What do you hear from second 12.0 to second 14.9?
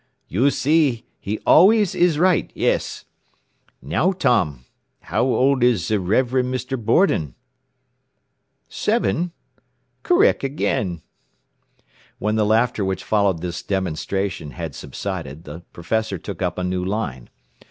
When the laughter which followed this "demonstration" had